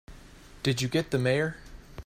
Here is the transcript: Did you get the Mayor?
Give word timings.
Did 0.63 0.81
you 0.81 0.87
get 0.87 1.11
the 1.11 1.19
Mayor? 1.19 1.57